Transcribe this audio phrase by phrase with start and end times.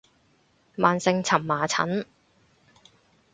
[0.75, 2.07] 慢性蕁麻疹